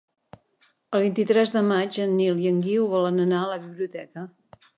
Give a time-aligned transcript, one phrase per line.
[0.99, 4.27] El vint-i-tres de maig en Nil i en Guiu volen anar a la biblioteca.